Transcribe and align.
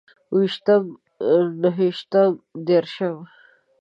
اوويشتم، 0.33 0.83
نهويشتم، 1.61 2.31
ديرشم 2.67 3.17